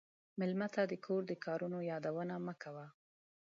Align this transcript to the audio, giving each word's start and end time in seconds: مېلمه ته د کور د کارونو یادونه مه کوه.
مېلمه 0.39 0.67
ته 0.73 0.81
د 0.91 0.93
کور 1.05 1.21
د 1.27 1.33
کارونو 1.45 1.77
یادونه 1.91 2.35
مه 2.45 2.53
کوه. 2.61 2.85